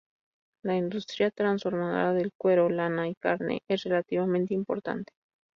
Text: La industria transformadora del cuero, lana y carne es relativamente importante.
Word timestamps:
La 0.63 0.75
industria 0.77 1.29
transformadora 1.29 2.13
del 2.15 2.31
cuero, 2.35 2.67
lana 2.69 3.07
y 3.07 3.13
carne 3.13 3.61
es 3.69 3.83
relativamente 3.83 4.55
importante. 4.55 5.13